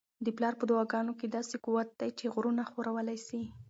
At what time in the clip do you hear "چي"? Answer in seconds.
2.17-2.25